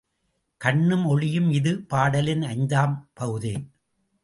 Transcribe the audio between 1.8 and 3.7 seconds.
பாடலின் ஐந்தாம் பகுதி.